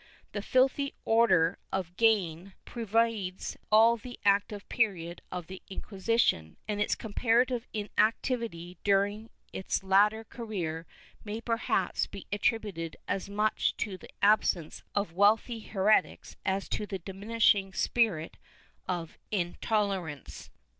The 0.31 0.41
filthy 0.41 0.95
odor 1.05 1.59
of 1.71 1.95
gain 1.95 2.53
528 2.65 2.73
RETROSPECT 2.73 2.73
[Book 2.73 2.73
IX 2.73 2.73
pervades 2.73 3.57
all 3.71 3.97
the 3.97 4.19
active 4.25 4.67
period 4.67 5.21
of 5.31 5.45
the 5.45 5.61
Inquisition, 5.69 6.57
and 6.67 6.81
its 6.81 6.95
compara 6.95 7.45
tive 7.45 7.67
inactivity 7.71 8.79
during 8.83 9.29
its 9.53 9.83
later 9.83 10.23
career 10.23 10.87
may 11.23 11.39
perhaps 11.39 12.07
be 12.07 12.25
attributed 12.31 12.97
as 13.07 13.29
much 13.29 13.77
to 13.77 13.95
the 13.95 14.09
absence 14.23 14.81
of 14.95 15.13
wealthy 15.13 15.59
heretics 15.59 16.35
as 16.43 16.67
to 16.69 16.87
the 16.87 16.97
diminishing 16.97 17.71
spirit 17.71 18.37
of 18.87 19.19
intolerance. 19.29 20.49